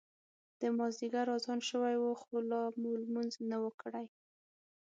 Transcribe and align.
د 0.59 0.61
مازیګر 0.77 1.27
اذان 1.37 1.59
شوی 1.69 1.95
و 1.99 2.03
خو 2.21 2.35
لا 2.49 2.63
مو 2.81 2.91
لمونځ 3.01 3.33
نه 3.49 3.57
و 3.63 3.67
کړی. 3.81 4.05